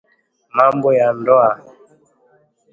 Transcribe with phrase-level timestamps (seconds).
[0.55, 1.51] mambo ya ndoa